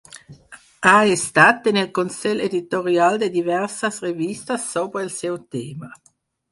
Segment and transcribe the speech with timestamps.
[0.91, 5.97] Ha estat en el Consell editorial de diverses revistes sobre el seu tema.